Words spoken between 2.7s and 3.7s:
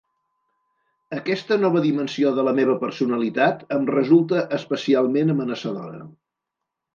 personalitat